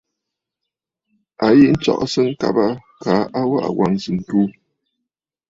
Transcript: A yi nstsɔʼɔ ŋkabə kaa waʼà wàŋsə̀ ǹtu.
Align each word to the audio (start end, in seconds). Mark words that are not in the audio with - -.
A 1.45 1.47
yi 1.57 1.65
nstsɔʼɔ 1.73 2.21
ŋkabə 2.31 2.65
kaa 3.03 3.23
waʼà 3.51 3.69
wàŋsə̀ 3.77 4.13
ǹtu. 4.21 4.39